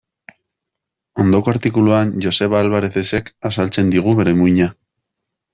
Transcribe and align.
Ondoko 1.23 1.53
artikuluan 1.53 2.15
Joseba 2.27 2.63
Alvarerezek 2.65 3.31
azaltzen 3.51 3.95
digu 3.97 4.19
bere 4.23 4.39
muina. 4.41 4.71